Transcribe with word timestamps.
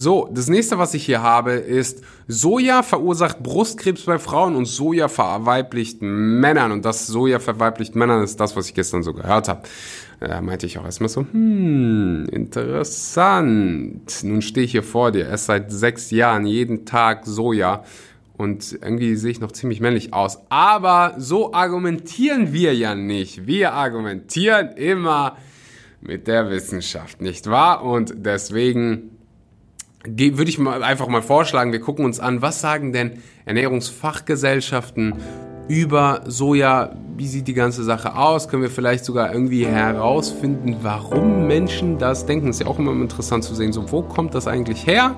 So, 0.00 0.28
das 0.30 0.46
nächste, 0.46 0.78
was 0.78 0.94
ich 0.94 1.04
hier 1.06 1.22
habe, 1.22 1.54
ist 1.54 2.04
Soja 2.28 2.84
verursacht 2.84 3.42
Brustkrebs 3.42 4.02
bei 4.02 4.20
Frauen 4.20 4.54
und 4.54 4.66
Soja 4.66 5.08
verweiblicht 5.08 6.02
Männern. 6.02 6.70
Und 6.70 6.84
das 6.84 7.08
Soja 7.08 7.40
verweiblicht 7.40 7.96
Männern 7.96 8.22
ist 8.22 8.38
das, 8.38 8.54
was 8.54 8.68
ich 8.68 8.74
gestern 8.74 9.02
so 9.02 9.12
gehört 9.12 9.48
habe. 9.48 9.62
Da 10.20 10.40
meinte 10.40 10.66
ich 10.66 10.78
auch 10.78 10.84
erstmal 10.84 11.08
so, 11.08 11.22
hm, 11.22 12.26
interessant. 12.30 14.22
Nun 14.22 14.40
stehe 14.40 14.66
ich 14.66 14.70
hier 14.70 14.84
vor 14.84 15.10
dir, 15.10 15.26
erst 15.26 15.46
seit 15.46 15.72
sechs 15.72 16.12
Jahren, 16.12 16.46
jeden 16.46 16.86
Tag 16.86 17.26
Soja. 17.26 17.82
Und 18.36 18.78
irgendwie 18.80 19.16
sehe 19.16 19.32
ich 19.32 19.40
noch 19.40 19.50
ziemlich 19.50 19.80
männlich 19.80 20.12
aus. 20.12 20.38
Aber 20.48 21.16
so 21.18 21.52
argumentieren 21.52 22.52
wir 22.52 22.72
ja 22.72 22.94
nicht. 22.94 23.48
Wir 23.48 23.72
argumentieren 23.72 24.76
immer 24.76 25.36
mit 26.00 26.28
der 26.28 26.50
Wissenschaft, 26.50 27.20
nicht 27.20 27.50
wahr? 27.50 27.82
Und 27.82 28.14
deswegen 28.18 29.17
würde 30.16 30.50
ich 30.50 30.58
mal 30.58 30.82
einfach 30.82 31.08
mal 31.08 31.22
vorschlagen, 31.22 31.72
wir 31.72 31.80
gucken 31.80 32.04
uns 32.04 32.20
an, 32.20 32.42
was 32.42 32.60
sagen 32.60 32.92
denn 32.92 33.22
Ernährungsfachgesellschaften 33.44 35.14
über 35.68 36.22
Soja, 36.26 36.96
wie 37.16 37.26
sieht 37.26 37.46
die 37.46 37.54
ganze 37.54 37.84
Sache 37.84 38.16
aus? 38.16 38.48
Können 38.48 38.62
wir 38.62 38.70
vielleicht 38.70 39.04
sogar 39.04 39.32
irgendwie 39.32 39.66
herausfinden, 39.66 40.76
warum 40.82 41.46
Menschen 41.46 41.98
das 41.98 42.26
denken? 42.26 42.48
Ist 42.48 42.60
ja 42.60 42.66
auch 42.66 42.78
immer 42.78 42.92
interessant 42.92 43.44
zu 43.44 43.54
sehen, 43.54 43.72
so 43.72 43.90
wo 43.92 44.02
kommt 44.02 44.34
das 44.34 44.46
eigentlich 44.46 44.86
her? 44.86 45.14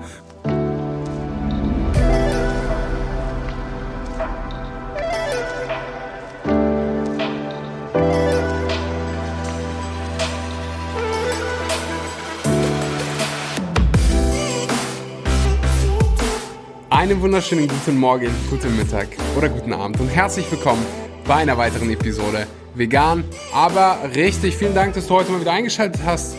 Wunderschönen 17.21 17.67
guten 17.67 17.99
Morgen, 17.99 18.31
guten 18.49 18.75
Mittag 18.75 19.09
oder 19.37 19.47
guten 19.47 19.73
Abend 19.73 19.99
und 19.99 20.07
herzlich 20.07 20.51
willkommen 20.51 20.83
bei 21.27 21.35
einer 21.35 21.55
weiteren 21.55 21.91
Episode 21.91 22.47
Vegan, 22.73 23.23
aber 23.53 23.99
richtig. 24.15 24.57
Vielen 24.57 24.73
Dank, 24.73 24.95
dass 24.95 25.05
du 25.05 25.13
heute 25.13 25.31
mal 25.31 25.39
wieder 25.39 25.51
eingeschaltet 25.51 26.01
hast 26.03 26.35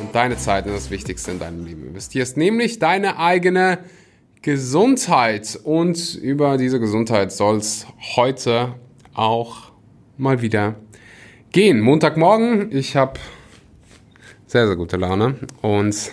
und 0.00 0.12
deine 0.16 0.36
Zeit 0.36 0.66
in 0.66 0.72
das 0.72 0.90
Wichtigste 0.90 1.30
in 1.30 1.38
deinem 1.38 1.64
Leben 1.64 1.86
investierst, 1.86 2.36
nämlich 2.36 2.80
deine 2.80 3.20
eigene 3.20 3.78
Gesundheit. 4.42 5.60
Und 5.62 6.16
über 6.16 6.56
diese 6.56 6.80
Gesundheit 6.80 7.30
soll 7.30 7.58
es 7.58 7.86
heute 8.16 8.74
auch 9.14 9.70
mal 10.16 10.42
wieder 10.42 10.74
gehen. 11.52 11.78
Montagmorgen, 11.80 12.72
ich 12.72 12.96
habe 12.96 13.20
sehr, 14.48 14.66
sehr 14.66 14.74
gute 14.74 14.96
Laune 14.96 15.36
und 15.62 16.10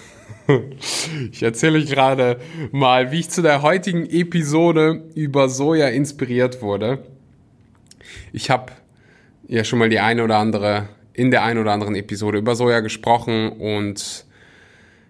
ich 1.32 1.44
erzähle 1.44 1.78
euch 1.80 1.90
gerade 1.90 2.40
mal, 2.72 3.12
wie 3.12 3.20
ich 3.20 3.30
zu 3.30 3.42
der 3.42 3.62
heutigen 3.62 4.06
Episode 4.10 5.04
über 5.16 5.50
Soja 5.50 5.88
inspiriert 5.88 6.62
wurde. 6.62 7.00
Ich 8.32 8.50
habe 8.50 8.74
ja 9.48 9.64
schon 9.64 9.80
mal 9.80 9.90
die 9.90 10.00
eine 10.00 10.24
oder 10.24 10.38
andere, 10.38 10.90
in 11.14 11.32
der 11.32 11.44
einen 11.44 11.60
oder 11.60 11.72
anderen 11.72 11.96
Episode 11.96 12.38
über 12.38 12.56
Soja 12.56 12.80
gesprochen 12.80 13.50
und 13.50 14.26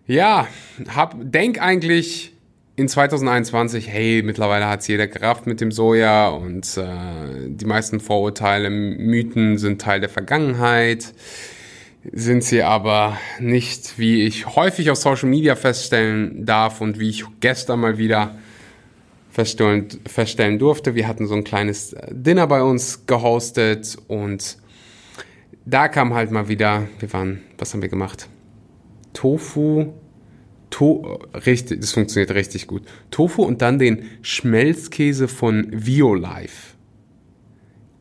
ja, 0.05 0.47
hab, 0.93 1.15
denk 1.17 1.61
eigentlich 1.61 2.33
in 2.75 2.87
2021, 2.87 3.87
hey, 3.87 4.23
mittlerweile 4.23 4.67
hat 4.67 4.81
es 4.81 4.87
jeder 4.87 5.07
gerafft 5.07 5.45
mit 5.45 5.61
dem 5.61 5.71
Soja 5.71 6.29
und 6.29 6.77
äh, 6.77 7.47
die 7.47 7.65
meisten 7.65 7.99
Vorurteile, 7.99 8.69
Mythen 8.69 9.57
sind 9.57 9.79
Teil 9.79 9.99
der 9.99 10.09
Vergangenheit 10.09 11.13
sind 12.11 12.43
sie 12.43 12.63
aber 12.63 13.17
nicht, 13.39 13.97
wie 13.97 14.23
ich 14.23 14.55
häufig 14.55 14.89
auf 14.89 14.97
Social 14.97 15.29
Media 15.29 15.55
feststellen 15.55 16.45
darf 16.45 16.81
und 16.81 16.99
wie 16.99 17.09
ich 17.09 17.23
gestern 17.39 17.79
mal 17.79 17.97
wieder 17.97 18.35
feststellen, 19.29 19.87
feststellen 20.05 20.59
durfte. 20.59 20.95
Wir 20.95 21.07
hatten 21.07 21.27
so 21.27 21.33
ein 21.33 21.43
kleines 21.43 21.95
Dinner 22.11 22.47
bei 22.47 22.61
uns 22.61 23.05
gehostet 23.05 23.97
und 24.07 24.57
da 25.65 25.87
kam 25.87 26.13
halt 26.13 26.31
mal 26.31 26.49
wieder, 26.49 26.87
wir 26.99 27.13
waren, 27.13 27.41
was 27.57 27.73
haben 27.73 27.81
wir 27.81 27.89
gemacht? 27.89 28.27
Tofu, 29.13 29.93
to, 30.69 31.19
richtig, 31.45 31.79
das 31.79 31.93
funktioniert 31.93 32.31
richtig 32.31 32.67
gut. 32.67 32.83
Tofu 33.11 33.43
und 33.43 33.61
dann 33.61 33.79
den 33.79 34.09
Schmelzkäse 34.21 35.29
von 35.29 35.67
Violife. 35.71 36.73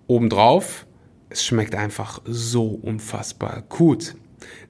Obendrauf 0.09 0.87
es 1.33 1.45
schmeckt 1.45 1.75
einfach 1.75 2.21
so 2.25 2.67
unfassbar 2.67 3.65
gut. 3.69 4.15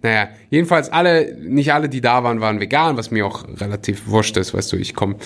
Naja, 0.02 0.28
jedenfalls 0.50 0.90
alle, 0.90 1.36
nicht 1.40 1.72
alle, 1.72 1.88
die 1.88 2.00
da 2.00 2.24
waren, 2.24 2.40
waren 2.40 2.60
vegan, 2.60 2.96
was 2.96 3.10
mir 3.10 3.26
auch 3.26 3.44
relativ 3.60 4.08
wurscht 4.08 4.36
ist, 4.36 4.52
weißt 4.52 4.72
du, 4.72 4.76
ich 4.76 4.94
komme, 4.94 5.16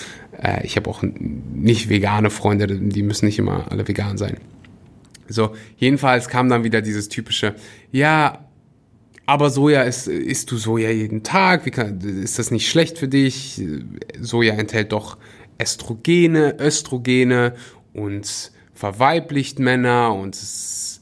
äh, 0.41 0.65
ich 0.65 0.77
habe 0.77 0.89
auch 0.89 1.03
nicht 1.03 1.89
vegane 1.89 2.29
Freunde, 2.29 2.67
die 2.67 3.03
müssen 3.03 3.25
nicht 3.25 3.39
immer 3.39 3.71
alle 3.71 3.87
vegan 3.87 4.17
sein. 4.17 4.37
So, 5.27 5.53
jedenfalls 5.77 6.29
kam 6.29 6.47
dann 6.47 6.63
wieder 6.63 6.81
dieses 6.81 7.09
typische, 7.09 7.55
ja, 7.91 8.45
aber 9.25 9.49
Soja 9.49 9.81
ist, 9.81 10.07
isst 10.07 10.51
du 10.51 10.57
Soja 10.57 10.89
jeden 10.89 11.21
Tag? 11.21 11.65
Wie 11.65 11.71
kann, 11.71 11.99
ist 11.99 12.39
das 12.39 12.49
nicht 12.49 12.69
schlecht 12.69 12.97
für 12.97 13.09
dich? 13.09 13.61
Soja 14.21 14.53
enthält 14.53 14.93
doch 14.93 15.17
Estrogene, 15.57 16.55
Östrogene 16.61 17.53
und 17.93 18.53
verweiblicht 18.73 19.59
Männer 19.59 20.13
und 20.13 20.35
es 20.35 20.96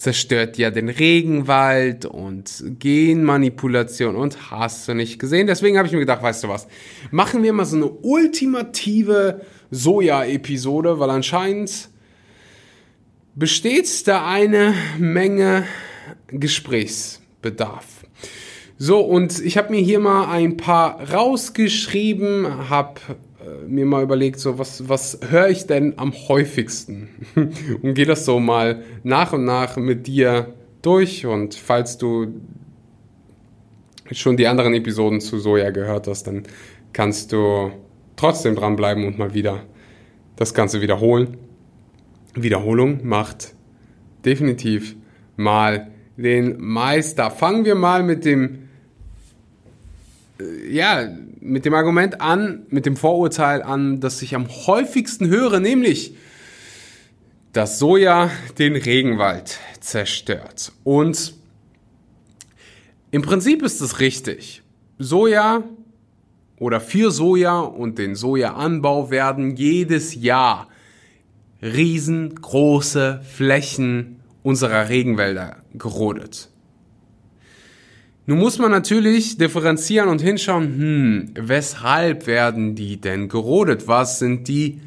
zerstört 0.00 0.56
ja 0.56 0.70
den 0.70 0.88
Regenwald 0.88 2.06
und 2.06 2.64
Genmanipulation 2.78 4.16
und 4.16 4.50
hast 4.50 4.88
du 4.88 4.94
nicht 4.94 5.18
gesehen. 5.18 5.46
Deswegen 5.46 5.76
habe 5.76 5.86
ich 5.86 5.92
mir 5.92 6.00
gedacht, 6.00 6.22
weißt 6.22 6.44
du 6.44 6.48
was, 6.48 6.68
machen 7.10 7.42
wir 7.42 7.52
mal 7.52 7.66
so 7.66 7.76
eine 7.76 7.90
ultimative 7.90 9.42
Soja-Episode, 9.70 10.98
weil 10.98 11.10
anscheinend 11.10 11.90
besteht 13.34 14.08
da 14.08 14.26
eine 14.26 14.72
Menge 14.98 15.66
Gesprächsbedarf. 16.28 17.84
So, 18.78 19.00
und 19.00 19.38
ich 19.44 19.58
habe 19.58 19.70
mir 19.70 19.82
hier 19.82 20.00
mal 20.00 20.30
ein 20.30 20.56
paar 20.56 21.12
rausgeschrieben, 21.12 22.70
habe 22.70 23.00
mir 23.66 23.86
mal 23.86 24.02
überlegt, 24.02 24.38
so 24.38 24.58
was, 24.58 24.88
was 24.88 25.18
höre 25.28 25.48
ich 25.48 25.66
denn 25.66 25.94
am 25.98 26.12
häufigsten? 26.12 27.08
und 27.82 27.94
gehe 27.94 28.06
das 28.06 28.24
so 28.24 28.40
mal 28.40 28.82
nach 29.02 29.32
und 29.32 29.44
nach 29.44 29.76
mit 29.76 30.06
dir 30.06 30.54
durch. 30.82 31.26
Und 31.26 31.54
falls 31.54 31.98
du 31.98 32.40
schon 34.10 34.36
die 34.36 34.46
anderen 34.46 34.74
Episoden 34.74 35.20
zu 35.20 35.38
Soja 35.38 35.70
gehört 35.70 36.06
hast, 36.06 36.26
dann 36.26 36.42
kannst 36.92 37.32
du 37.32 37.70
trotzdem 38.16 38.56
dranbleiben 38.56 39.04
und 39.06 39.18
mal 39.18 39.34
wieder 39.34 39.62
das 40.36 40.54
Ganze 40.54 40.80
wiederholen. 40.80 41.36
Wiederholung 42.34 43.06
macht 43.06 43.54
definitiv 44.24 44.96
mal 45.36 45.90
den 46.16 46.60
Meister. 46.60 47.30
Fangen 47.30 47.64
wir 47.64 47.74
mal 47.74 48.02
mit 48.02 48.24
dem 48.24 48.68
äh, 50.40 50.72
ja, 50.72 51.08
mit 51.40 51.64
dem 51.64 51.74
Argument 51.74 52.20
an, 52.20 52.66
mit 52.68 52.86
dem 52.86 52.96
Vorurteil 52.96 53.62
an, 53.62 54.00
das 54.00 54.20
ich 54.22 54.34
am 54.34 54.48
häufigsten 54.48 55.28
höre, 55.28 55.58
nämlich, 55.58 56.14
dass 57.52 57.78
Soja 57.78 58.30
den 58.58 58.76
Regenwald 58.76 59.58
zerstört. 59.80 60.72
Und 60.84 61.34
im 63.10 63.22
Prinzip 63.22 63.62
ist 63.62 63.80
es 63.80 63.98
richtig. 64.00 64.62
Soja 64.98 65.64
oder 66.58 66.80
für 66.80 67.10
Soja 67.10 67.60
und 67.60 67.98
den 67.98 68.14
Sojaanbau 68.14 69.10
werden 69.10 69.56
jedes 69.56 70.14
Jahr 70.14 70.68
riesengroße 71.62 73.22
Flächen 73.24 74.20
unserer 74.42 74.88
Regenwälder 74.88 75.56
gerodet. 75.74 76.49
Nun 78.30 78.38
muss 78.38 78.60
man 78.60 78.70
natürlich 78.70 79.38
differenzieren 79.38 80.08
und 80.08 80.20
hinschauen, 80.20 80.78
hm, 80.78 81.30
weshalb 81.34 82.28
werden 82.28 82.76
die 82.76 83.00
denn 83.00 83.28
gerodet? 83.28 83.88
Was 83.88 84.20
sind 84.20 84.46
die 84.46 84.80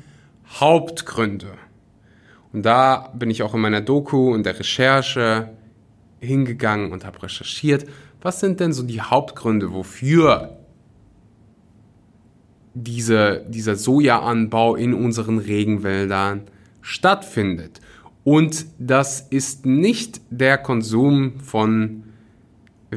Hauptgründe? 0.48 1.50
Und 2.54 2.66
da 2.66 3.12
bin 3.14 3.30
ich 3.30 3.44
auch 3.44 3.54
in 3.54 3.60
meiner 3.60 3.82
Doku 3.82 4.34
und 4.34 4.46
der 4.46 4.58
Recherche 4.58 5.50
hingegangen 6.22 6.94
und 6.94 7.04
habe 7.04 7.22
recherchiert, 7.22 7.86
was 8.22 8.40
sind 8.40 8.62
denn 8.62 8.72
so 8.72 8.82
die 8.82 9.02
Hauptgründe, 9.02 9.74
wofür 9.74 10.58
diese, 12.74 13.46
dieser 13.50 13.76
Sojaanbau 13.76 14.78
in 14.78 14.94
unseren 14.94 15.38
Regenwäldern 15.38 16.44
stattfindet. 16.80 17.82
Und 18.24 18.68
das 18.80 19.20
ist 19.20 19.66
nicht 19.66 20.22
der 20.30 20.58
Konsum 20.58 21.42
von 21.42 22.03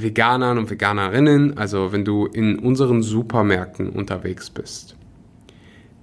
Veganern 0.02 0.58
und 0.58 0.70
Veganerinnen, 0.70 1.58
also 1.58 1.92
wenn 1.92 2.04
du 2.04 2.26
in 2.26 2.58
unseren 2.58 3.02
Supermärkten 3.02 3.90
unterwegs 3.90 4.50
bist, 4.50 4.96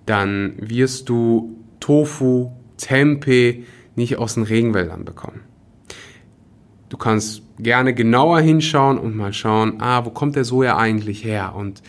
dann 0.06 0.56
wirst 0.60 1.10
du 1.10 1.58
Tofu, 1.80 2.52
Tempeh 2.78 3.64
nicht 3.96 4.18
aus 4.18 4.36
den 4.36 4.44
Regenwäldern 4.44 5.06
bekommen. 5.06 5.42
Du 6.90 6.98
kannst 6.98 7.42
gerne 7.58 7.94
genauer 7.94 8.42
hinschauen 8.42 8.98
und 8.98 9.16
mal 9.16 9.34
schauen, 9.34 9.80
ah, 9.80 10.06
wo 10.06 10.10
kommt 10.10 10.36
der 10.36 10.44
Soja 10.44 10.78
eigentlich 10.78 11.24
her? 11.24 11.56
Und 11.56 11.82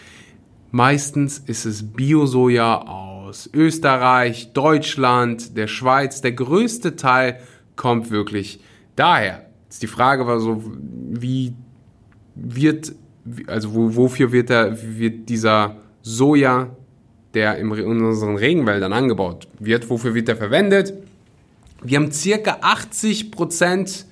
Meistens 0.75 1.39
ist 1.39 1.67
es 1.67 1.93
Bio-Soja 1.93 2.79
aus 2.79 3.49
Österreich, 3.55 4.53
Deutschland, 4.55 5.56
der 5.56 5.69
Schweiz. 5.69 6.21
Der 6.21 6.33
größte 6.33 6.97
Teil 6.97 7.39
kommt 7.77 8.11
wirklich 8.11 8.59
daher. 8.97 9.47
Jetzt 9.67 9.85
die 9.85 9.87
Frage 9.87 10.27
war 10.27 10.41
so, 10.41 10.65
wie 11.12 11.55
wird, 12.34 12.92
also 13.46 13.75
wo, 13.75 13.96
wofür 13.96 14.32
wird, 14.32 14.50
der, 14.50 14.76
wird 14.98 15.28
dieser 15.28 15.76
Soja, 16.02 16.76
der 17.34 17.58
in 17.58 17.70
unseren 17.70 18.36
Regenwäldern 18.36 18.92
angebaut 18.92 19.48
wird, 19.58 19.90
wofür 19.90 20.14
wird 20.14 20.28
der 20.28 20.36
verwendet? 20.36 20.92
Wir 21.82 21.98
haben 21.98 22.12
circa 22.12 22.58
80 22.60 23.31
Prozent 23.31 24.06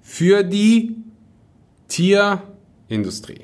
für 0.00 0.42
die 0.42 0.96
Tierindustrie, 1.88 3.42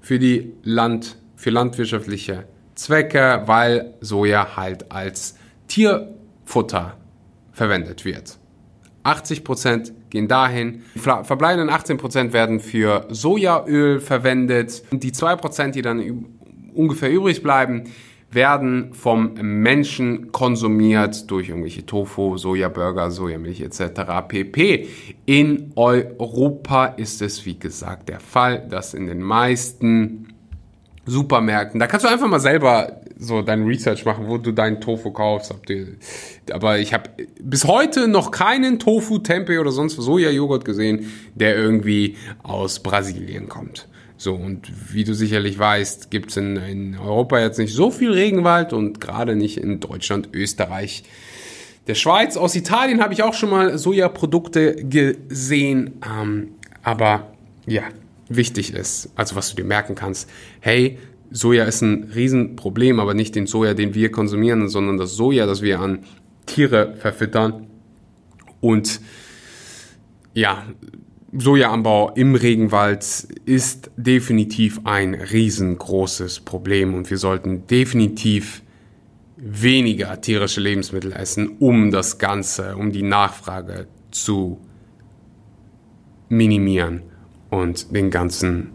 für 0.00 0.18
die 0.18 0.52
Land, 0.62 1.16
für 1.36 1.50
landwirtschaftliche 1.50 2.44
Zwecke, 2.74 3.42
weil 3.46 3.94
Soja 4.00 4.56
halt 4.56 4.90
als 4.90 5.36
Tierfutter 5.68 6.98
verwendet 7.52 8.04
wird. 8.04 8.38
80 9.04 9.44
Prozent 9.44 9.92
gehen 10.10 10.28
dahin. 10.28 10.82
Die 10.94 10.98
verbleibenden 10.98 11.70
18 11.70 11.96
Prozent 11.98 12.32
werden 12.32 12.58
für 12.60 13.06
Sojaöl 13.10 14.00
verwendet. 14.00 14.82
Die 14.92 15.12
2 15.12 15.36
Prozent, 15.36 15.74
die 15.74 15.82
dann 15.82 16.26
ungefähr 16.74 17.10
übrig 17.10 17.42
bleiben, 17.42 17.84
werden 18.30 18.92
vom 18.94 19.34
Menschen 19.34 20.32
konsumiert 20.32 21.30
durch 21.30 21.48
irgendwelche 21.50 21.86
Tofu, 21.86 22.36
Sojaburger, 22.36 23.10
Sojamilch 23.10 23.60
etc. 23.60 24.02
pp. 24.26 24.88
In 25.24 25.72
Europa 25.76 26.86
ist 26.86 27.22
es 27.22 27.46
wie 27.46 27.58
gesagt 27.58 28.08
der 28.08 28.18
Fall, 28.18 28.66
dass 28.68 28.92
in 28.92 29.06
den 29.06 29.22
meisten 29.22 30.33
Supermärkten, 31.06 31.80
da 31.80 31.86
kannst 31.86 32.04
du 32.04 32.10
einfach 32.10 32.28
mal 32.28 32.40
selber 32.40 33.00
so 33.18 33.42
dein 33.42 33.64
Research 33.64 34.04
machen, 34.04 34.28
wo 34.28 34.38
du 34.38 34.52
deinen 34.52 34.80
Tofu 34.80 35.10
kaufst. 35.10 35.54
Aber 36.50 36.78
ich 36.78 36.94
habe 36.94 37.10
bis 37.40 37.64
heute 37.64 38.08
noch 38.08 38.30
keinen 38.30 38.78
Tofu, 38.78 39.18
Tempeh 39.18 39.58
oder 39.58 39.70
sonst 39.70 39.96
Sojajoghurt 39.96 40.64
gesehen, 40.64 41.10
der 41.34 41.56
irgendwie 41.56 42.16
aus 42.42 42.80
Brasilien 42.80 43.48
kommt. 43.48 43.88
So, 44.16 44.34
und 44.34 44.70
wie 44.92 45.04
du 45.04 45.14
sicherlich 45.14 45.58
weißt, 45.58 46.10
gibt 46.10 46.30
es 46.30 46.36
in, 46.36 46.56
in 46.56 46.98
Europa 46.98 47.40
jetzt 47.40 47.58
nicht 47.58 47.74
so 47.74 47.90
viel 47.90 48.12
Regenwald 48.12 48.72
und 48.72 49.00
gerade 49.00 49.36
nicht 49.36 49.58
in 49.58 49.80
Deutschland, 49.80 50.30
Österreich, 50.32 51.04
der 51.86 51.94
Schweiz. 51.94 52.36
Aus 52.36 52.54
Italien 52.54 53.02
habe 53.02 53.12
ich 53.12 53.22
auch 53.22 53.34
schon 53.34 53.50
mal 53.50 53.76
Sojaprodukte 53.76 54.76
gesehen. 54.76 56.00
Ähm, 56.06 56.52
aber 56.82 57.32
ja, 57.66 57.82
wichtig 58.28 58.72
ist, 58.72 59.10
also 59.16 59.36
was 59.36 59.50
du 59.50 59.56
dir 59.56 59.64
merken 59.64 59.94
kannst, 59.94 60.28
hey, 60.60 60.98
Soja 61.30 61.64
ist 61.64 61.82
ein 61.82 62.12
Riesenproblem, 62.14 63.00
aber 63.00 63.14
nicht 63.14 63.34
den 63.34 63.46
Soja, 63.46 63.74
den 63.74 63.94
wir 63.94 64.10
konsumieren, 64.10 64.68
sondern 64.68 64.98
das 64.98 65.14
Soja, 65.14 65.46
das 65.46 65.62
wir 65.62 65.80
an 65.80 66.04
Tiere 66.46 66.94
verfüttern. 66.96 67.66
Und 68.60 69.00
ja, 70.32 70.64
Sojaanbau 71.36 72.12
im 72.14 72.36
Regenwald 72.36 73.04
ist 73.44 73.90
definitiv 73.96 74.80
ein 74.84 75.14
riesengroßes 75.14 76.40
Problem 76.40 76.94
und 76.94 77.10
wir 77.10 77.18
sollten 77.18 77.66
definitiv 77.66 78.62
weniger 79.36 80.20
tierische 80.20 80.60
Lebensmittel 80.60 81.12
essen, 81.12 81.56
um 81.58 81.90
das 81.90 82.18
Ganze, 82.18 82.76
um 82.76 82.92
die 82.92 83.02
Nachfrage 83.02 83.88
zu 84.12 84.60
minimieren 86.28 87.02
und 87.54 87.94
den 87.94 88.10
ganzen 88.10 88.72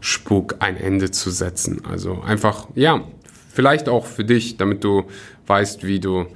Spuk 0.00 0.56
ein 0.60 0.78
Ende 0.78 1.10
zu 1.10 1.30
setzen. 1.30 1.82
Also 1.84 2.22
einfach, 2.22 2.68
ja, 2.74 3.04
vielleicht 3.52 3.90
auch 3.90 4.06
für 4.06 4.24
dich, 4.24 4.56
damit 4.56 4.84
du 4.84 5.04
weißt, 5.46 5.86
wie 5.86 6.00
du 6.00 6.26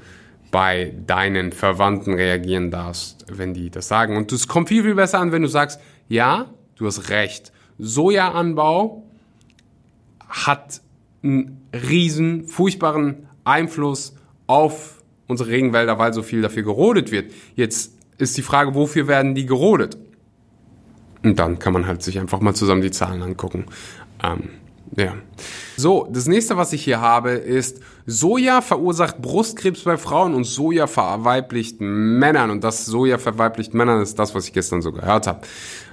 bei 0.50 0.94
deinen 1.06 1.52
Verwandten 1.52 2.14
reagieren 2.14 2.70
darfst, 2.70 3.24
wenn 3.32 3.54
die 3.54 3.70
das 3.70 3.88
sagen. 3.88 4.16
Und 4.16 4.30
es 4.32 4.46
kommt 4.46 4.68
viel, 4.68 4.82
viel 4.82 4.94
besser 4.94 5.20
an, 5.20 5.32
wenn 5.32 5.42
du 5.42 5.48
sagst, 5.48 5.80
ja, 6.08 6.50
du 6.76 6.86
hast 6.86 7.08
recht. 7.08 7.50
Sojaanbau 7.78 9.02
hat 10.28 10.82
einen 11.22 11.62
riesen, 11.72 12.46
furchtbaren 12.46 13.26
Einfluss 13.44 14.14
auf 14.46 15.02
unsere 15.26 15.48
Regenwälder, 15.48 15.98
weil 15.98 16.12
so 16.12 16.22
viel 16.22 16.42
dafür 16.42 16.62
gerodet 16.62 17.10
wird. 17.10 17.32
Jetzt 17.54 17.94
ist 18.18 18.36
die 18.36 18.42
Frage, 18.42 18.74
wofür 18.74 19.08
werden 19.08 19.34
die 19.34 19.46
gerodet? 19.46 19.96
Und 21.26 21.38
dann 21.40 21.58
kann 21.58 21.72
man 21.72 21.86
halt 21.86 22.02
sich 22.02 22.20
einfach 22.20 22.40
mal 22.40 22.54
zusammen 22.54 22.82
die 22.82 22.92
Zahlen 22.92 23.20
angucken. 23.22 23.66
Ähm, 24.22 24.50
ja. 24.96 25.14
So, 25.76 26.08
das 26.10 26.26
nächste, 26.28 26.56
was 26.56 26.72
ich 26.72 26.84
hier 26.84 27.00
habe, 27.00 27.30
ist 27.30 27.80
Soja 28.06 28.60
verursacht 28.60 29.20
Brustkrebs 29.20 29.82
bei 29.82 29.96
Frauen 29.96 30.34
und 30.34 30.44
Soja 30.44 30.86
verweiblicht 30.86 31.80
Männern. 31.80 32.50
Und 32.50 32.62
das 32.62 32.86
Soja 32.86 33.18
verweiblicht 33.18 33.74
Männern 33.74 34.00
ist 34.00 34.18
das, 34.20 34.36
was 34.36 34.46
ich 34.46 34.52
gestern 34.52 34.82
so 34.82 34.92
gehört 34.92 35.26
habe. 35.26 35.40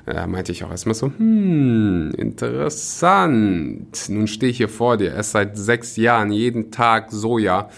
Da 0.05 0.27
meinte 0.27 0.51
ich 0.51 0.63
auch 0.63 0.69
erstmal 0.69 0.93
so, 0.93 1.07
hm, 1.07 2.11
interessant. 2.15 4.09
Nun 4.09 4.27
stehe 4.27 4.51
ich 4.51 4.57
hier 4.57 4.69
vor 4.69 4.97
dir, 4.97 5.13
erst 5.13 5.31
seit 5.31 5.57
sechs 5.57 5.95
Jahren, 5.95 6.31
jeden 6.31 6.69
Tag 6.69 7.11
Soja. 7.11 7.69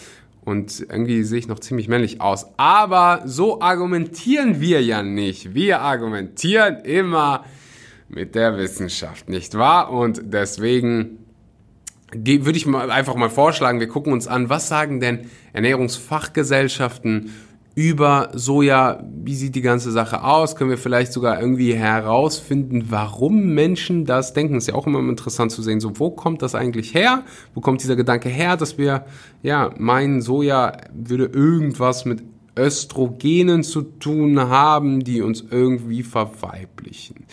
Und 0.46 0.80
irgendwie 0.80 1.24
sehe 1.24 1.40
ich 1.40 1.48
noch 1.48 1.60
ziemlich 1.60 1.88
männlich 1.88 2.22
aus. 2.22 2.46
Aber 2.58 3.24
so 3.26 3.62
argumentieren 3.62 4.62
wir 4.62 4.84
ja 4.84 5.02
nicht. 5.02 5.56
Wir 5.56 5.82
argumentieren 5.82 6.78
immer 6.84 7.46
mit 8.08 8.36
der 8.36 8.56
Wissenschaft, 8.58 9.28
nicht 9.28 9.56
wahr? 9.56 9.92
Und 9.92 10.22
deswegen 10.26 11.18
würde 12.14 12.58
ich 12.58 12.68
mal 12.68 12.92
einfach 12.92 13.16
mal 13.16 13.32
vorschlagen, 13.32 13.80
wir 13.80 13.88
gucken 13.88 14.14
uns 14.14 14.28
an, 14.28 14.50
was 14.50 14.68
sagen 14.70 15.00
denn 15.00 15.32
Ernährungsfachgesellschaften 15.54 17.34
über 17.76 18.30
Soja, 18.34 19.04
wie 19.04 19.36
sieht 19.36 19.56
die 19.56 19.62
ganze 19.62 19.92
Sache 19.92 20.24
aus? 20.24 20.56
Können 20.56 20.70
wir 20.70 20.78
vielleicht 20.78 21.12
sogar 21.12 21.40
irgendwie 21.40 21.74
herausfinden, 21.74 22.86
warum 22.90 23.54
Menschen 23.54 24.06
das 24.06 24.34
denken? 24.34 24.56
Ist 24.56 24.68
ja 24.68 24.76
auch 24.76 24.88
immer 24.88 25.00
interessant 25.00 25.52
zu 25.52 25.62
sehen, 25.62 25.82
so 25.82 26.00
wo 26.00 26.10
kommt 26.10 26.42
das 26.42 26.56
eigentlich 26.56 26.94
her? 26.94 27.24
Wo 27.54 27.60
kommt 27.60 27.84
dieser 27.84 27.98
Gedanke 27.98 28.30
her, 28.30 28.56
dass 28.56 28.78
wir 28.78 29.06
ja 29.44 29.72
meinen, 29.78 30.22
Soja 30.22 30.78
würde 30.94 31.26
irgendwas 31.26 32.06
mit 32.06 32.24
Östrogenen 32.58 33.64
zu 33.64 33.82
tun 33.82 34.40
haben, 34.40 35.04
die 35.04 35.22
uns 35.22 35.44
irgendwie 35.50 36.04
verweiblichen. 36.04 37.26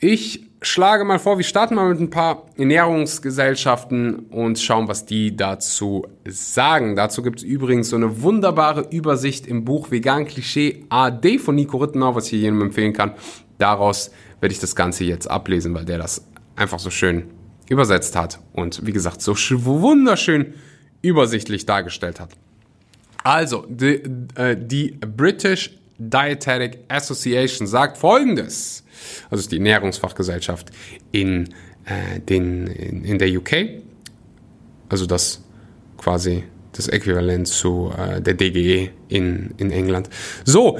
Ich 0.00 0.46
schlage 0.66 1.04
mal 1.04 1.18
vor, 1.18 1.38
wir 1.38 1.44
starten 1.44 1.74
mal 1.74 1.88
mit 1.88 2.00
ein 2.00 2.10
paar 2.10 2.46
Ernährungsgesellschaften 2.56 4.26
und 4.30 4.58
schauen, 4.58 4.88
was 4.88 5.06
die 5.06 5.36
dazu 5.36 6.06
sagen. 6.26 6.96
Dazu 6.96 7.22
gibt 7.22 7.38
es 7.38 7.44
übrigens 7.44 7.90
so 7.90 7.96
eine 7.96 8.22
wunderbare 8.22 8.86
Übersicht 8.90 9.46
im 9.46 9.64
Buch 9.64 9.90
Vegan 9.90 10.26
Klischee 10.26 10.84
AD 10.88 11.38
von 11.38 11.54
Nico 11.54 11.78
Rittenau, 11.78 12.14
was 12.14 12.26
ich 12.26 12.32
jedem 12.32 12.60
empfehlen 12.62 12.92
kann. 12.92 13.12
Daraus 13.58 14.10
werde 14.40 14.52
ich 14.52 14.60
das 14.60 14.76
Ganze 14.76 15.04
jetzt 15.04 15.30
ablesen, 15.30 15.74
weil 15.74 15.84
der 15.84 15.98
das 15.98 16.26
einfach 16.56 16.78
so 16.78 16.90
schön 16.90 17.24
übersetzt 17.68 18.16
hat 18.16 18.40
und 18.52 18.86
wie 18.86 18.92
gesagt 18.92 19.22
so 19.22 19.34
wunderschön 19.34 20.54
übersichtlich 21.02 21.66
dargestellt 21.66 22.20
hat. 22.20 22.30
Also, 23.22 23.66
die, 23.68 24.02
äh, 24.36 24.56
die 24.56 24.92
British 25.00 25.76
Dietetic 25.98 26.80
Association 26.88 27.66
sagt 27.66 27.98
folgendes 27.98 28.84
also 29.30 29.48
die 29.48 29.56
Ernährungsfachgesellschaft 29.56 30.70
in, 31.12 31.48
äh, 31.84 32.20
den, 32.20 32.66
in, 32.66 33.04
in 33.04 33.18
der 33.18 33.28
UK, 33.28 33.82
also 34.88 35.06
das 35.06 35.42
quasi 35.98 36.44
das 36.72 36.88
Äquivalent 36.88 37.48
zu 37.48 37.92
äh, 37.96 38.20
der 38.20 38.34
DGE 38.34 38.90
in, 39.08 39.54
in 39.56 39.70
England. 39.70 40.10
So, 40.44 40.78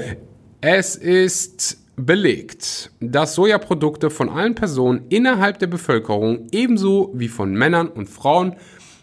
es 0.61 0.95
ist 0.95 1.79
belegt, 1.95 2.91
dass 2.99 3.33
Sojaprodukte 3.33 4.11
von 4.11 4.29
allen 4.29 4.53
Personen 4.53 5.05
innerhalb 5.09 5.57
der 5.57 5.67
Bevölkerung 5.67 6.47
ebenso 6.51 7.11
wie 7.15 7.27
von 7.27 7.53
Männern 7.53 7.87
und 7.87 8.07
Frauen 8.07 8.55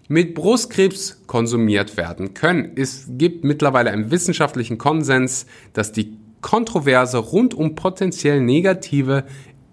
mit 0.08 0.34
Brustkrebs 0.34 1.22
konsumiert 1.26 1.96
werden 1.96 2.34
können. 2.34 2.72
Es 2.76 3.06
gibt 3.08 3.44
mittlerweile 3.44 3.90
einen 3.90 4.10
wissenschaftlichen 4.10 4.78
Konsens, 4.78 5.46
dass 5.72 5.92
die 5.92 6.16
Kontroverse 6.40 7.18
rund 7.18 7.54
um 7.54 7.74
potenziell 7.74 8.40
negative 8.40 9.24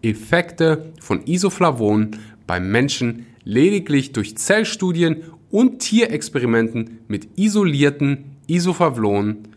Effekte 0.01 0.93
von 1.01 1.25
Isoflavon 1.25 2.11
beim 2.47 2.71
Menschen 2.71 3.27
lediglich 3.43 4.13
durch 4.13 4.37
Zellstudien 4.37 5.23
und 5.49 5.79
Tierexperimenten 5.79 6.99
mit 7.07 7.37
isolierten 7.37 8.37
Isoflavonen 8.47 9.49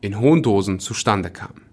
in 0.00 0.18
hohen 0.18 0.42
Dosen 0.42 0.80
zustande 0.80 1.30
kam. 1.30 1.63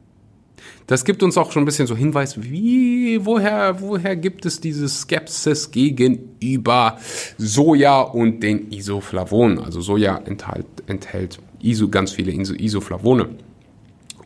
Das 0.92 1.06
gibt 1.06 1.24
uns 1.24 1.38
auch 1.38 1.54
schon 1.54 1.64
ein 1.64 1.66
bisschen 1.66 1.88
so 1.88 1.96
Hinweis, 1.96 2.44
wie, 2.44 3.26
woher, 3.26 3.80
woher 3.80 4.18
gibt 4.18 4.46
es 4.46 4.60
diese 4.60 4.90
Skepsis 4.90 5.72
gegenüber 5.72 6.98
Soja 7.38 8.02
und 8.02 8.44
den 8.44 8.70
Isoflavonen? 8.74 9.60
Also 9.60 9.80
Soja 9.80 10.18
enthält, 10.18 10.66
enthält 10.88 11.40
Iso, 11.62 11.88
ganz 11.88 12.12
viele 12.12 12.34
Isoflavone. 12.34 13.30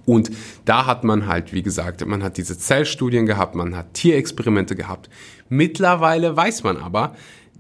Und 0.06 0.32
da 0.66 0.88
hat 0.88 1.04
man 1.04 1.28
halt, 1.28 1.54
wie 1.54 1.62
gesagt, 1.62 2.04
man 2.04 2.24
hat 2.24 2.38
diese 2.38 2.58
Zellstudien 2.58 3.28
gehabt, 3.28 3.54
man 3.54 3.78
hat 3.78 3.94
Tierexperimente 3.94 4.76
gehabt. 4.76 5.08
Mittlerweile 5.50 6.36
weiß 6.36 6.64
man 6.64 6.78
aber, 6.78 7.14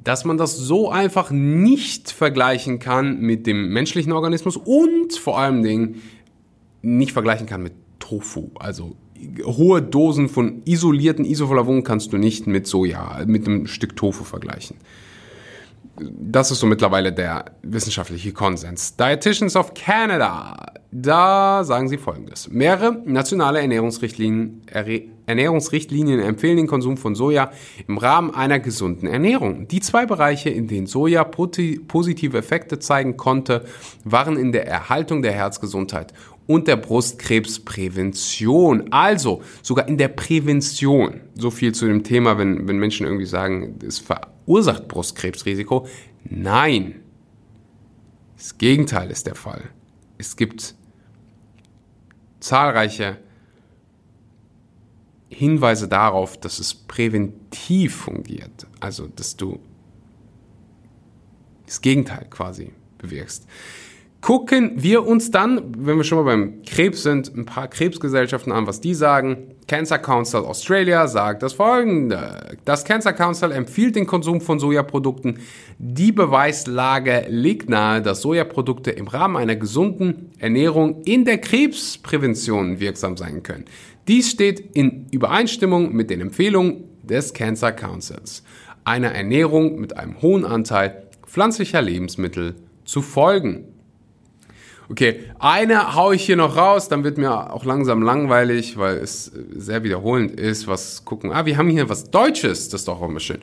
dass 0.03 0.25
man 0.25 0.39
das 0.39 0.57
so 0.57 0.89
einfach 0.89 1.29
nicht 1.29 2.09
vergleichen 2.09 2.79
kann 2.79 3.19
mit 3.19 3.45
dem 3.45 3.69
menschlichen 3.69 4.13
Organismus 4.13 4.57
und 4.57 5.13
vor 5.13 5.37
allem 5.37 5.61
Dingen 5.61 6.01
nicht 6.81 7.11
vergleichen 7.11 7.45
kann 7.45 7.61
mit 7.61 7.84
Tofu. 8.07 8.51
Also 8.55 8.95
hohe 9.43 9.81
Dosen 9.81 10.29
von 10.29 10.61
isolierten 10.65 11.25
Isoflavonen 11.25 11.83
kannst 11.83 12.13
du 12.13 12.17
nicht 12.17 12.47
mit 12.47 12.67
Soja, 12.67 13.23
mit 13.25 13.47
einem 13.47 13.67
Stück 13.67 13.95
Tofu 13.95 14.23
vergleichen. 14.23 14.77
Das 15.97 16.51
ist 16.51 16.59
so 16.59 16.67
mittlerweile 16.67 17.13
der 17.13 17.45
wissenschaftliche 17.63 18.33
Konsens. 18.33 18.97
Dietitians 18.97 19.55
of 19.55 19.73
Canada, 19.73 20.73
da 20.91 21.63
sagen 21.63 21.87
sie 21.87 21.97
folgendes. 21.97 22.49
Mehrere 22.49 23.01
nationale 23.05 23.61
Ernährungsrichtlinien, 23.61 24.63
Ernährungsrichtlinien 25.25 26.19
empfehlen 26.19 26.57
den 26.57 26.67
Konsum 26.67 26.97
von 26.97 27.15
Soja 27.15 27.51
im 27.87 27.97
Rahmen 27.97 28.35
einer 28.35 28.59
gesunden 28.59 29.07
Ernährung. 29.07 29.69
Die 29.69 29.79
zwei 29.79 30.05
Bereiche, 30.05 30.49
in 30.49 30.67
denen 30.67 30.87
Soja 30.87 31.23
positive 31.23 32.37
Effekte 32.37 32.79
zeigen 32.79 33.15
konnte, 33.15 33.63
waren 34.03 34.35
in 34.37 34.51
der 34.51 34.67
Erhaltung 34.67 35.21
der 35.21 35.31
Herzgesundheit 35.31 36.11
und 36.47 36.67
der 36.67 36.75
Brustkrebsprävention. 36.75 38.91
Also 38.91 39.41
sogar 39.61 39.87
in 39.87 39.97
der 39.97 40.09
Prävention. 40.09 41.21
So 41.35 41.51
viel 41.51 41.73
zu 41.73 41.87
dem 41.87 42.03
Thema, 42.03 42.37
wenn, 42.37 42.67
wenn 42.67 42.77
Menschen 42.77 43.05
irgendwie 43.05 43.25
sagen, 43.25 43.79
es 43.85 44.03
verursacht 44.45 44.87
Brustkrebsrisiko. 44.87 45.87
Nein. 46.23 47.01
Das 48.37 48.57
Gegenteil 48.57 49.09
ist 49.09 49.27
der 49.27 49.35
Fall. 49.35 49.69
Es 50.17 50.35
gibt 50.35 50.75
zahlreiche 52.39 53.17
Hinweise 55.29 55.87
darauf, 55.87 56.39
dass 56.39 56.59
es 56.59 56.73
präventiv 56.73 57.95
fungiert. 57.95 58.67
Also, 58.79 59.07
dass 59.07 59.35
du 59.35 59.59
das 61.65 61.81
Gegenteil 61.81 62.27
quasi 62.29 62.71
bewirkst 62.99 63.47
gucken 64.25 64.71
wir 64.77 65.05
uns 65.05 65.29
dann, 65.29 65.71
wenn 65.77 65.97
wir 65.97 66.03
schon 66.03 66.17
mal 66.17 66.23
beim 66.23 66.63
Krebs 66.63 67.03
sind, 67.03 67.31
ein 67.37 67.45
paar 67.45 67.67
Krebsgesellschaften 67.67 68.51
an, 68.51 68.65
was 68.65 68.81
die 68.81 68.95
sagen. 68.95 69.53
Cancer 69.67 69.99
Council 69.99 70.39
Australia 70.39 71.07
sagt 71.07 71.43
das 71.43 71.53
folgende. 71.53 72.57
Das 72.65 72.85
Cancer 72.85 73.13
Council 73.13 73.51
empfiehlt 73.51 73.95
den 73.95 74.07
Konsum 74.07 74.41
von 74.41 74.57
Sojaprodukten. 74.57 75.41
Die 75.77 76.11
Beweislage 76.11 77.27
legt 77.29 77.69
nahe, 77.69 78.01
dass 78.01 78.23
Sojaprodukte 78.23 78.89
im 78.89 79.07
Rahmen 79.07 79.37
einer 79.37 79.57
gesunden 79.57 80.31
Ernährung 80.39 81.03
in 81.03 81.23
der 81.23 81.37
Krebsprävention 81.37 82.79
wirksam 82.79 83.17
sein 83.17 83.43
können. 83.43 83.65
Dies 84.07 84.31
steht 84.31 84.59
in 84.75 85.05
Übereinstimmung 85.11 85.93
mit 85.93 86.09
den 86.09 86.21
Empfehlungen 86.21 86.85
des 87.03 87.35
Cancer 87.35 87.73
Councils, 87.73 88.41
einer 88.85 89.11
Ernährung 89.11 89.79
mit 89.79 89.95
einem 89.97 90.19
hohen 90.23 90.45
Anteil 90.45 91.09
pflanzlicher 91.27 91.83
Lebensmittel 91.83 92.55
zu 92.85 93.03
folgen. 93.03 93.74
Okay, 94.89 95.23
eine 95.39 95.95
hau 95.95 96.11
ich 96.11 96.23
hier 96.25 96.35
noch 96.35 96.57
raus, 96.57 96.89
dann 96.89 97.03
wird 97.03 97.17
mir 97.17 97.51
auch 97.51 97.65
langsam 97.65 98.03
langweilig, 98.03 98.77
weil 98.77 98.97
es 98.97 99.31
sehr 99.55 99.83
wiederholend 99.83 100.39
ist. 100.39 100.67
Was 100.67 101.05
gucken? 101.05 101.31
Ah, 101.31 101.45
wir 101.45 101.57
haben 101.57 101.69
hier 101.69 101.89
was 101.89 102.11
Deutsches, 102.11 102.69
das 102.69 102.81
ist 102.81 102.87
doch 102.87 103.01
auch 103.01 103.09
immer 103.09 103.19
schön. 103.19 103.39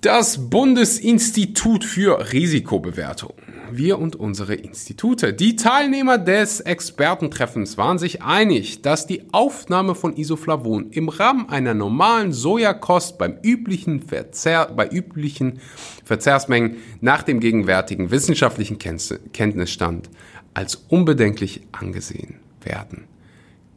Das 0.00 0.50
Bundesinstitut 0.50 1.84
für 1.84 2.32
Risikobewertung 2.32 3.34
wir 3.70 3.98
und 3.98 4.16
unsere 4.16 4.54
Institute. 4.54 5.32
Die 5.32 5.56
Teilnehmer 5.56 6.18
des 6.18 6.60
Expertentreffens 6.60 7.76
waren 7.78 7.98
sich 7.98 8.22
einig, 8.22 8.82
dass 8.82 9.06
die 9.06 9.22
Aufnahme 9.32 9.94
von 9.94 10.16
Isoflavon 10.16 10.90
im 10.90 11.08
Rahmen 11.08 11.48
einer 11.48 11.74
normalen 11.74 12.32
Sojakost 12.32 13.18
beim 13.18 13.38
üblichen 13.42 14.02
Verzehr, 14.02 14.72
bei 14.74 14.88
üblichen 14.88 15.60
Verzehrsmengen 16.04 16.76
nach 17.00 17.22
dem 17.22 17.40
gegenwärtigen 17.40 18.10
wissenschaftlichen 18.10 18.78
Kenntnisstand 18.78 20.10
als 20.54 20.84
unbedenklich 20.88 21.62
angesehen 21.72 22.36
werden 22.62 23.04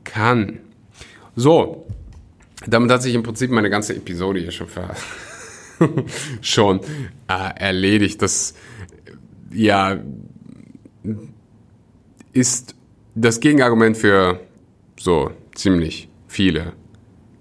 kann. 0.04 0.60
So, 1.36 1.88
damit 2.66 2.92
hat 2.92 3.04
sich 3.04 3.14
im 3.14 3.24
Prinzip 3.24 3.52
meine 3.52 3.70
ganze 3.70 3.96
Episode 3.96 4.40
hier 4.40 4.52
schon, 4.52 4.68
ver 4.68 4.96
schon 6.42 6.80
äh, 7.28 7.60
erledigt. 7.60 8.22
Das 8.22 8.56
ja, 9.52 9.98
ist 12.34 12.76
das 13.16 13.40
Gegenargument 13.40 13.98
für 13.98 14.40
so 15.00 15.32
ziemlich 15.56 16.10
viele 16.28 16.74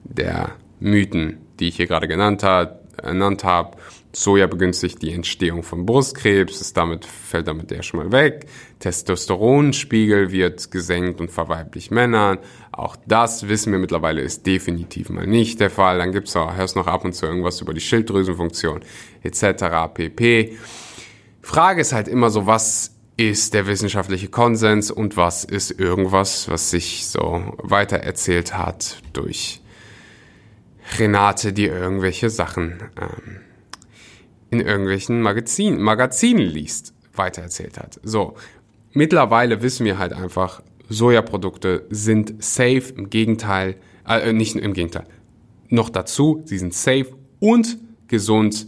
der 0.04 0.52
Mythen, 0.80 1.38
die 1.58 1.68
ich 1.68 1.76
hier 1.76 1.86
gerade 1.86 2.08
genannt, 2.08 2.42
hat, 2.42 2.96
genannt 3.02 3.44
habe. 3.44 3.76
Soja 4.12 4.46
begünstigt 4.46 5.02
die 5.02 5.12
Entstehung 5.12 5.62
von 5.62 5.84
Brustkrebs, 5.84 6.62
ist 6.62 6.74
damit, 6.78 7.04
fällt 7.04 7.48
damit 7.48 7.70
ja 7.70 7.82
schon 7.82 8.00
mal 8.00 8.12
weg. 8.12 8.46
Testosteronspiegel 8.78 10.32
wird 10.32 10.70
gesenkt 10.70 11.20
und 11.20 11.30
verweiblicht 11.30 11.90
Männern. 11.90 12.38
Auch 12.72 12.96
das 13.06 13.46
wissen 13.48 13.72
wir 13.72 13.78
mittlerweile 13.78 14.22
ist 14.22 14.46
definitiv 14.46 15.10
mal 15.10 15.26
nicht 15.26 15.60
der 15.60 15.68
Fall. 15.68 15.98
Dann 15.98 16.12
gibt's 16.12 16.34
auch, 16.34 16.56
hörst 16.56 16.76
noch 16.76 16.86
ab 16.86 17.04
und 17.04 17.14
zu 17.14 17.26
irgendwas 17.26 17.60
über 17.60 17.74
die 17.74 17.80
Schilddrüsenfunktion 17.80 18.80
etc. 19.22 19.92
pp. 19.92 20.56
Frage 21.46 21.80
ist 21.80 21.92
halt 21.92 22.08
immer 22.08 22.28
so, 22.30 22.46
was 22.46 22.96
ist 23.16 23.54
der 23.54 23.68
wissenschaftliche 23.68 24.26
Konsens 24.26 24.90
und 24.90 25.16
was 25.16 25.44
ist 25.44 25.70
irgendwas, 25.70 26.50
was 26.50 26.72
sich 26.72 27.06
so 27.06 27.54
weiter 27.58 27.98
erzählt 27.98 28.58
hat 28.58 29.00
durch 29.12 29.60
Renate, 30.98 31.52
die 31.52 31.66
irgendwelche 31.66 32.30
Sachen 32.30 32.90
ähm, 33.00 33.42
in 34.50 34.60
irgendwelchen 34.60 35.22
Magazin, 35.22 35.80
Magazinen 35.80 36.48
liest, 36.48 36.94
weitererzählt 37.14 37.78
hat. 37.78 38.00
So, 38.02 38.34
mittlerweile 38.92 39.62
wissen 39.62 39.86
wir 39.86 39.98
halt 39.98 40.14
einfach, 40.14 40.62
Sojaprodukte 40.88 41.86
sind 41.90 42.42
safe, 42.42 42.92
im 42.96 43.08
Gegenteil, 43.08 43.76
äh, 44.04 44.32
nicht 44.32 44.56
im 44.56 44.72
Gegenteil, 44.72 45.06
noch 45.68 45.90
dazu, 45.90 46.42
sie 46.44 46.58
sind 46.58 46.74
safe 46.74 47.14
und 47.38 47.78
gesund 48.08 48.66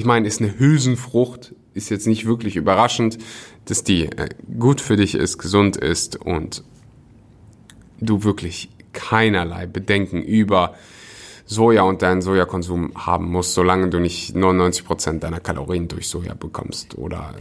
ich 0.00 0.06
meine, 0.06 0.26
ist 0.26 0.40
eine 0.40 0.58
Hülsenfrucht, 0.58 1.54
ist 1.74 1.90
jetzt 1.90 2.06
nicht 2.06 2.24
wirklich 2.24 2.56
überraschend, 2.56 3.18
dass 3.66 3.84
die 3.84 4.06
äh, 4.06 4.30
gut 4.58 4.80
für 4.80 4.96
dich 4.96 5.14
ist, 5.14 5.36
gesund 5.36 5.76
ist 5.76 6.16
und 6.16 6.64
du 8.00 8.24
wirklich 8.24 8.70
keinerlei 8.94 9.66
Bedenken 9.66 10.22
über 10.22 10.74
Soja 11.44 11.82
und 11.82 12.00
deinen 12.00 12.22
Sojakonsum 12.22 12.92
haben 12.94 13.30
musst, 13.30 13.52
solange 13.52 13.90
du 13.90 13.98
nicht 13.98 14.34
99 14.34 14.86
Prozent 14.86 15.22
deiner 15.22 15.38
Kalorien 15.38 15.86
durch 15.86 16.08
Soja 16.08 16.32
bekommst. 16.32 16.96
Oder 16.96 17.34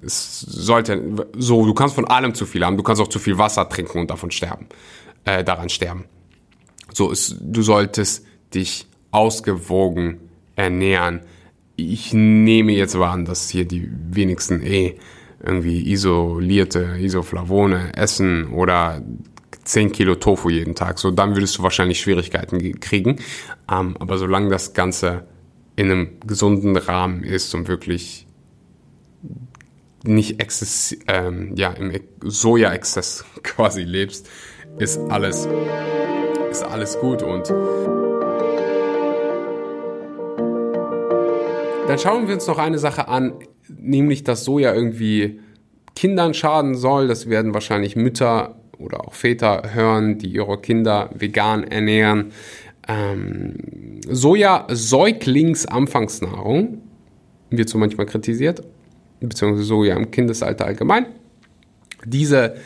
es 0.00 0.38
sollte 0.40 1.26
so, 1.36 1.66
du 1.66 1.74
kannst 1.74 1.96
von 1.96 2.04
allem 2.04 2.36
zu 2.36 2.46
viel 2.46 2.64
haben, 2.64 2.76
du 2.76 2.84
kannst 2.84 3.02
auch 3.02 3.08
zu 3.08 3.18
viel 3.18 3.38
Wasser 3.38 3.68
trinken 3.68 3.98
und 3.98 4.08
davon 4.08 4.30
sterben, 4.30 4.68
äh, 5.24 5.42
daran 5.42 5.68
sterben. 5.68 6.04
So 6.92 7.10
ist, 7.10 7.38
du 7.40 7.62
solltest 7.62 8.24
dich 8.54 8.86
ausgewogen 9.10 10.20
ernähren 10.54 11.22
ich 11.76 12.12
nehme 12.12 12.72
jetzt 12.72 12.96
an, 12.96 13.24
dass 13.24 13.50
hier 13.50 13.64
die 13.64 13.88
wenigsten 14.10 14.62
eh 14.62 14.96
irgendwie 15.42 15.90
isolierte 15.92 16.96
Isoflavone 16.98 17.94
essen 17.96 18.48
oder 18.48 19.02
10 19.64 19.92
Kilo 19.92 20.14
Tofu 20.14 20.50
jeden 20.50 20.74
Tag. 20.74 20.98
So, 20.98 21.10
dann 21.10 21.34
würdest 21.34 21.58
du 21.58 21.62
wahrscheinlich 21.62 22.00
Schwierigkeiten 22.00 22.80
kriegen. 22.80 23.16
Ähm, 23.70 23.96
aber 23.98 24.18
solange 24.18 24.50
das 24.50 24.74
Ganze 24.74 25.26
in 25.76 25.90
einem 25.90 26.08
gesunden 26.26 26.76
Rahmen 26.76 27.24
ist 27.24 27.54
und 27.54 27.68
wirklich 27.68 28.26
nicht 30.04 30.40
exzess, 30.40 30.96
ähm, 31.08 31.52
ja, 31.56 31.72
im 31.72 31.92
Soja-Exzess 32.22 33.24
quasi 33.42 33.82
lebst, 33.82 34.28
ist 34.78 34.98
alles, 35.08 35.48
ist 36.50 36.62
alles 36.62 36.98
gut 36.98 37.22
und 37.22 37.52
Dann 41.86 41.98
schauen 41.98 42.28
wir 42.28 42.34
uns 42.34 42.46
noch 42.46 42.58
eine 42.58 42.78
Sache 42.78 43.08
an, 43.08 43.34
nämlich 43.68 44.24
dass 44.24 44.44
Soja 44.44 44.74
irgendwie 44.74 45.40
Kindern 45.94 46.32
schaden 46.32 46.74
soll. 46.74 47.08
Das 47.08 47.28
werden 47.28 47.52
wahrscheinlich 47.52 47.94
Mütter 47.94 48.56
oder 48.78 49.06
auch 49.06 49.12
Väter 49.12 49.74
hören, 49.74 50.16
die 50.18 50.28
ihre 50.28 50.56
Kinder 50.58 51.10
vegan 51.14 51.64
ernähren. 51.64 52.32
Ähm, 52.88 54.00
Soja 54.08 54.66
Säuglingsanfangsnahrung 54.70 56.80
wird 57.50 57.68
so 57.68 57.76
manchmal 57.78 58.06
kritisiert, 58.06 58.62
beziehungsweise 59.20 59.64
Soja 59.64 59.94
im 59.96 60.10
Kindesalter 60.10 60.64
allgemein. 60.64 61.04
Diese 62.04 62.56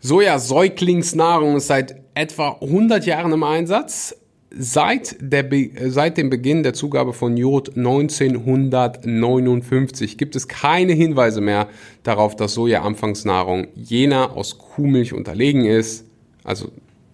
Soja-Säuglingsnahrung 0.00 1.56
ist 1.56 1.66
seit 1.66 1.96
etwa 2.14 2.58
100 2.60 3.04
Jahren 3.04 3.32
im 3.32 3.42
Einsatz 3.42 4.14
seit, 4.50 5.16
der, 5.20 5.48
seit 5.90 6.16
dem 6.18 6.30
Beginn 6.30 6.62
der 6.62 6.74
Zugabe 6.74 7.12
von 7.12 7.36
Jod 7.36 7.76
1959 7.76 10.16
gibt 10.18 10.36
es 10.36 10.46
keine 10.48 10.92
Hinweise 10.92 11.40
mehr 11.40 11.68
darauf, 12.02 12.34
dass 12.36 12.54
Soja 12.54 12.82
Anfangsnahrung 12.82 13.68
jener 13.74 14.36
aus 14.36 14.58
Kuhmilch 14.58 15.12
unterlegen 15.12 15.64
ist. 15.64 16.04
Also 16.44 16.70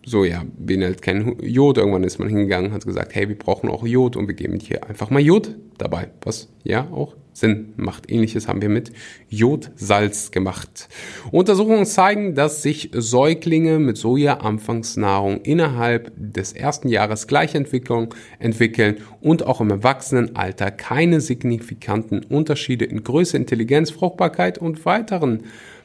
Soja 0.06 0.44
beinhaltet 0.56 1.02
kein 1.02 1.36
Jod. 1.42 1.78
Irgendwann 1.78 2.04
ist 2.04 2.18
man 2.18 2.28
hingegangen, 2.28 2.72
hat 2.72 2.86
gesagt, 2.86 3.14
hey, 3.14 3.28
wir 3.28 3.36
brauchen 3.36 3.68
auch 3.68 3.84
Jod 3.84 4.16
und 4.16 4.28
wir 4.28 4.34
geben 4.34 4.58
hier 4.60 4.88
einfach 4.88 5.10
mal 5.10 5.20
Jod 5.20 5.56
dabei. 5.78 6.10
Was 6.22 6.48
ja 6.62 6.88
auch 6.92 7.16
Sinn 7.32 7.74
macht. 7.76 8.10
Ähnliches 8.10 8.46
haben 8.46 8.62
wir 8.62 8.68
mit 8.68 8.92
Jodsalz 9.28 10.30
gemacht. 10.30 10.88
Untersuchungen 11.32 11.84
zeigen, 11.84 12.36
dass 12.36 12.62
sich 12.62 12.90
Säuglinge 12.94 13.80
mit 13.80 13.98
Soja-Anfangsnahrung 13.98 15.42
innerhalb 15.42 16.12
des 16.16 16.52
ersten 16.52 16.88
Jahres 16.88 17.26
Gleichentwicklung 17.26 18.14
entwickeln 18.38 18.98
und 19.20 19.44
auch 19.44 19.60
im 19.60 19.70
Erwachsenenalter 19.70 20.70
keine 20.70 21.20
signifikanten 21.20 22.24
Unterschiede 22.24 22.84
in 22.86 23.04
Größe, 23.04 23.36
Intelligenz, 23.36 23.90
Fruchtbarkeit 23.90 24.56
und 24.56 24.86
weiteren 24.86 25.42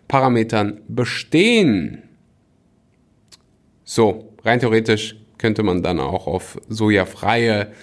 Parametern 0.07 0.79
bestehen. 0.87 2.03
So, 3.93 4.33
rein 4.45 4.61
theoretisch 4.61 5.17
könnte 5.37 5.63
man 5.63 5.83
dann 5.83 5.99
auch 5.99 6.25
auf 6.25 6.57
sojafreie 6.69 7.73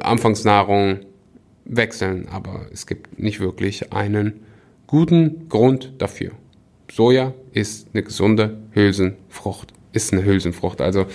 Anfangsnahrung 0.00 1.02
wechseln, 1.64 2.26
aber 2.26 2.66
es 2.72 2.84
gibt 2.88 3.16
nicht 3.16 3.38
wirklich 3.38 3.92
einen 3.92 4.44
guten 4.88 5.48
Grund 5.48 5.92
dafür. 5.98 6.32
Soja 6.90 7.32
ist 7.52 7.86
eine 7.92 8.02
gesunde 8.02 8.58
Hülsenfrucht, 8.72 9.72
ist 9.92 10.12
eine 10.12 10.24
Hülsenfrucht. 10.24 10.80
Also, 10.80 11.06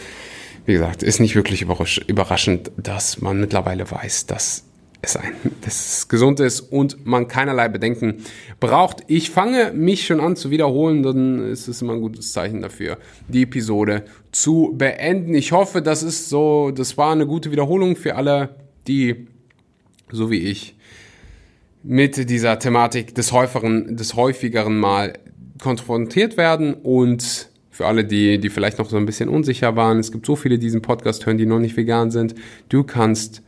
wie 0.65 0.71
gesagt, 0.71 1.03
ist 1.03 1.19
nicht 1.19 1.35
wirklich 1.35 1.61
überraschend, 1.61 2.71
dass 2.77 3.19
man 3.19 3.41
mittlerweile 3.41 3.91
weiß, 3.91 4.27
dass 4.27 4.63
es, 5.03 5.17
ein, 5.17 5.33
dass 5.61 5.97
es 5.97 6.07
gesund 6.07 6.39
ist 6.39 6.61
und 6.61 7.05
man 7.05 7.27
keinerlei 7.27 7.67
Bedenken 7.67 8.23
braucht. 8.59 9.03
Ich 9.07 9.29
fange 9.29 9.71
mich 9.73 10.05
schon 10.05 10.19
an 10.19 10.35
zu 10.35 10.49
wiederholen, 10.49 11.03
dann 11.03 11.51
ist 11.51 11.67
es 11.67 11.81
immer 11.81 11.93
ein 11.93 12.01
gutes 12.01 12.31
Zeichen 12.31 12.61
dafür, 12.61 12.97
die 13.27 13.43
Episode 13.43 14.05
zu 14.31 14.73
beenden. 14.75 15.35
Ich 15.35 15.51
hoffe, 15.51 15.81
das 15.81 16.03
ist 16.03 16.29
so, 16.29 16.71
das 16.71 16.97
war 16.97 17.11
eine 17.11 17.27
gute 17.27 17.51
Wiederholung 17.51 17.95
für 17.95 18.15
alle, 18.15 18.55
die 18.87 19.27
so 20.13 20.31
wie 20.31 20.39
ich, 20.39 20.75
mit 21.83 22.29
dieser 22.29 22.57
Thematik 22.59 23.13
des 23.13 23.31
häufigeren, 23.33 23.97
des 23.97 24.15
häufigeren 24.15 24.79
Mal 24.79 25.13
konfrontiert 25.61 26.37
werden 26.37 26.73
und 26.75 27.49
für 27.69 27.87
alle, 27.87 28.05
die, 28.05 28.39
die 28.39 28.49
vielleicht 28.49 28.77
noch 28.77 28.89
so 28.89 28.97
ein 28.97 29.05
bisschen 29.05 29.29
unsicher 29.29 29.75
waren, 29.75 29.99
es 29.99 30.11
gibt 30.11 30.25
so 30.25 30.35
viele, 30.35 30.59
die 30.59 30.67
diesen 30.67 30.81
Podcast 30.81 31.25
hören, 31.25 31.37
die 31.37 31.45
noch 31.45 31.59
nicht 31.59 31.75
vegan 31.75 32.11
sind. 32.11 32.35
Du 32.69 32.83
kannst 32.83 33.41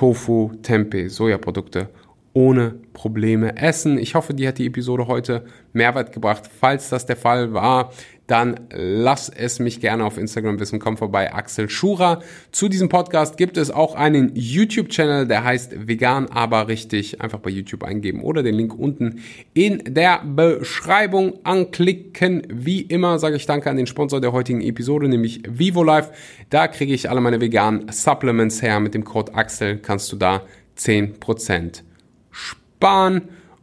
Tofu, 0.00 0.52
Tempeh, 0.62 1.10
Sojaprodukte 1.10 1.90
ohne 2.32 2.76
Probleme 2.94 3.58
essen. 3.58 3.98
Ich 3.98 4.14
hoffe, 4.14 4.32
dir 4.32 4.48
hat 4.48 4.56
die 4.56 4.64
Episode 4.64 5.06
heute 5.08 5.44
Mehrwert 5.74 6.12
gebracht. 6.12 6.48
Falls 6.58 6.88
das 6.88 7.04
der 7.04 7.16
Fall 7.16 7.52
war, 7.52 7.92
dann 8.30 8.60
lass 8.72 9.28
es 9.28 9.58
mich 9.58 9.80
gerne 9.80 10.04
auf 10.04 10.16
Instagram 10.16 10.60
wissen. 10.60 10.78
Komm 10.78 10.96
vorbei, 10.96 11.32
Axel 11.34 11.68
Schura. 11.68 12.20
Zu 12.52 12.68
diesem 12.68 12.88
Podcast 12.88 13.36
gibt 13.36 13.56
es 13.56 13.70
auch 13.70 13.94
einen 13.94 14.32
YouTube-Channel, 14.34 15.26
der 15.26 15.42
heißt 15.42 15.88
Vegan, 15.88 16.26
aber 16.28 16.68
richtig. 16.68 17.20
Einfach 17.20 17.40
bei 17.40 17.50
YouTube 17.50 17.82
eingeben 17.82 18.22
oder 18.22 18.42
den 18.42 18.54
Link 18.54 18.78
unten 18.78 19.22
in 19.52 19.82
der 19.86 20.22
Beschreibung 20.24 21.40
anklicken. 21.44 22.46
Wie 22.48 22.82
immer 22.82 23.18
sage 23.18 23.36
ich 23.36 23.46
danke 23.46 23.68
an 23.68 23.76
den 23.76 23.86
Sponsor 23.86 24.20
der 24.20 24.32
heutigen 24.32 24.60
Episode, 24.60 25.08
nämlich 25.08 25.42
VivoLife. 25.48 26.12
Da 26.50 26.68
kriege 26.68 26.94
ich 26.94 27.10
alle 27.10 27.20
meine 27.20 27.40
veganen 27.40 27.90
Supplements 27.90 28.62
her. 28.62 28.78
Mit 28.78 28.94
dem 28.94 29.04
Code 29.04 29.34
Axel 29.34 29.78
kannst 29.78 30.12
du 30.12 30.16
da 30.16 30.42
10% 30.78 31.82
sparen. 32.30 33.22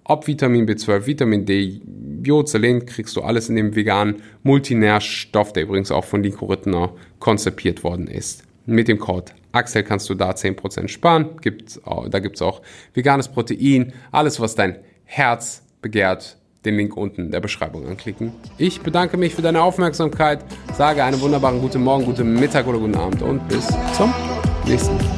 Ob 0.10 0.26
Vitamin 0.26 0.66
B12, 0.66 1.06
Vitamin 1.06 1.46
D, 1.46 1.82
Jod, 2.24 2.48
Selen, 2.48 2.86
kriegst 2.86 3.18
du 3.18 3.22
alles 3.22 3.50
in 3.50 3.58
dem 3.58 3.76
veganen 3.76 4.22
Multinährstoff, 4.44 5.52
der 5.52 5.64
übrigens 5.64 5.92
auch 5.92 6.06
von 6.06 6.22
Nico 6.22 6.46
Rittner 6.46 6.94
konzipiert 7.20 7.84
worden 7.84 8.08
ist. 8.08 8.44
Mit 8.66 8.88
dem 8.88 9.00
Code 9.00 9.34
Axel 9.52 9.84
kannst 9.84 10.10
du 10.10 10.14
da 10.14 10.32
10% 10.32 10.88
sparen. 10.88 11.38
Gibt's, 11.42 11.82
da 12.10 12.20
gibt 12.20 12.38
es 12.38 12.42
auch 12.42 12.62
veganes 12.94 13.28
Protein, 13.28 13.92
alles, 14.12 14.40
was 14.40 14.56
dein 14.56 14.80
Herz 15.04 15.64
begehrt. 15.82 16.38
Den 16.64 16.76
Link 16.76 16.96
unten 16.96 17.26
in 17.26 17.32
der 17.32 17.40
Beschreibung 17.40 17.86
anklicken. 17.88 18.31
Ich 18.58 18.81
bedanke 18.81 19.18
mich 19.18 19.36
für 19.36 19.42
deine 19.42 19.62
Aufmerksamkeit, 19.62 20.44
sage 20.74 21.03
einen 21.03 21.20
wunderbaren 21.20 21.62
guten 21.62 21.84
Morgen, 21.84 22.05
guten 22.05 22.34
Mittag 22.34 22.68
oder 22.68 22.79
guten 22.79 22.96
Abend 22.96 23.22
und 23.22 23.46
bis 23.48 23.68
zum 23.94 24.14
nächsten 24.66 24.96
Mal. 24.96 25.17